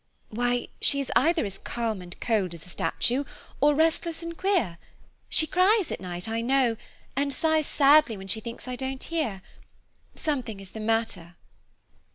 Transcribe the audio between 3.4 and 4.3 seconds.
or restless